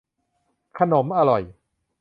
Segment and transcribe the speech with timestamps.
[0.77, 1.43] ขนมอร่อย